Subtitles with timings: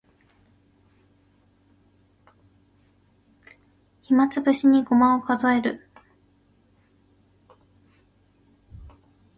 [4.01, 5.87] 暇つぶしにごまを数える